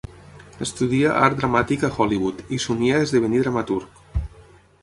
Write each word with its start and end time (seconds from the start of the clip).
Estudia 0.65 1.11
art 1.25 1.37
dramàtic 1.43 1.85
a 1.87 1.91
Hollywood 1.97 2.41
i 2.57 2.61
somia 2.65 3.05
esdevenir 3.07 3.43
dramaturg. 3.47 4.01